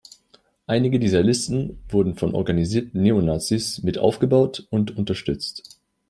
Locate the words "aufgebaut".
3.99-4.65